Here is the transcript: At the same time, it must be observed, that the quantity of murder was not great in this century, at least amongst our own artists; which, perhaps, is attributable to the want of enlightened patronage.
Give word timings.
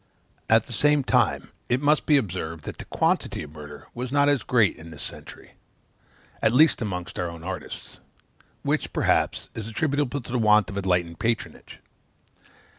At 0.49 0.65
the 0.65 0.73
same 0.73 1.03
time, 1.03 1.49
it 1.69 1.79
must 1.79 2.07
be 2.07 2.17
observed, 2.17 2.63
that 2.63 2.79
the 2.79 2.85
quantity 2.85 3.43
of 3.43 3.51
murder 3.51 3.85
was 3.93 4.11
not 4.11 4.27
great 4.47 4.75
in 4.75 4.89
this 4.89 5.03
century, 5.03 5.51
at 6.41 6.53
least 6.53 6.81
amongst 6.81 7.19
our 7.19 7.29
own 7.29 7.43
artists; 7.43 7.99
which, 8.63 8.93
perhaps, 8.93 9.47
is 9.53 9.67
attributable 9.67 10.19
to 10.21 10.31
the 10.31 10.39
want 10.39 10.71
of 10.71 10.77
enlightened 10.79 11.19
patronage. 11.19 11.77